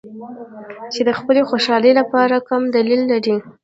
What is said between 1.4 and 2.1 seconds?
خوشحالۍ